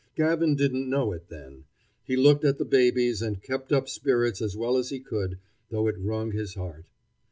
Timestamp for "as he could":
4.77-5.37